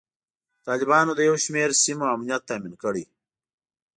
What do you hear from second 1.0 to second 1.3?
د